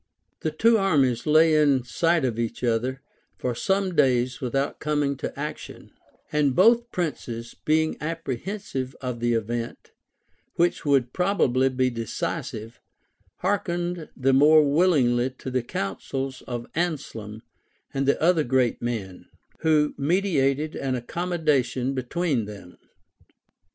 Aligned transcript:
The 0.39 0.49
two 0.49 0.79
armies 0.79 1.27
lay 1.27 1.53
in 1.53 1.83
sight 1.83 2.25
of 2.25 2.39
each 2.39 2.63
other 2.63 3.03
for 3.37 3.53
some 3.53 3.93
days 3.95 4.41
without 4.41 4.79
coming 4.79 5.15
to 5.17 5.39
action; 5.39 5.91
and 6.31 6.55
both 6.55 6.89
princes, 6.89 7.53
being 7.65 7.97
apprehensive 8.01 8.95
of 8.99 9.19
the 9.19 9.33
event, 9.33 9.91
which 10.55 10.87
would 10.87 11.13
probably 11.13 11.69
be 11.69 11.91
decisive, 11.91 12.79
hearkened 13.41 14.09
the 14.17 14.33
more 14.33 14.63
willingly 14.67 15.29
to 15.37 15.51
the 15.51 15.61
counsels 15.61 16.41
of 16.47 16.65
Anselm 16.73 17.43
and 17.93 18.07
the 18.07 18.19
other 18.19 18.43
great 18.43 18.81
men, 18.81 19.27
who 19.59 19.93
mediated 19.99 20.75
an 20.75 20.95
accommodation 20.95 21.93
between 21.93 22.45
them. 22.45 22.75